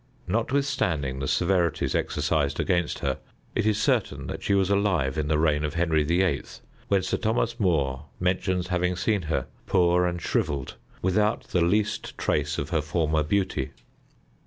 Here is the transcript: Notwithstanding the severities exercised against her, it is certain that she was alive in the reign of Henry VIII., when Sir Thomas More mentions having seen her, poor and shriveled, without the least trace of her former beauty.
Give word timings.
Notwithstanding 0.27 1.19
the 1.19 1.27
severities 1.27 1.93
exercised 1.93 2.59
against 2.59 2.97
her, 3.05 3.19
it 3.53 3.67
is 3.67 3.79
certain 3.79 4.25
that 4.25 4.41
she 4.41 4.55
was 4.55 4.71
alive 4.71 5.15
in 5.15 5.27
the 5.27 5.37
reign 5.37 5.63
of 5.63 5.75
Henry 5.75 6.01
VIII., 6.03 6.41
when 6.87 7.03
Sir 7.03 7.17
Thomas 7.17 7.59
More 7.59 8.05
mentions 8.19 8.69
having 8.69 8.95
seen 8.95 9.21
her, 9.21 9.45
poor 9.67 10.07
and 10.07 10.19
shriveled, 10.19 10.75
without 11.03 11.43
the 11.49 11.61
least 11.61 12.17
trace 12.17 12.57
of 12.57 12.71
her 12.71 12.81
former 12.81 13.21
beauty. 13.21 13.73